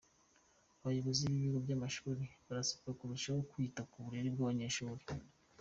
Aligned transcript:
Abayobozi 0.81 1.21
b’ibigo 1.31 1.57
by’amashuri 1.65 2.23
barasabwa 2.47 2.89
kurushaho 2.99 3.39
kwita 3.51 3.81
ku 3.89 3.97
burere 4.03 4.27
bw’abanyeshuri 4.33 5.03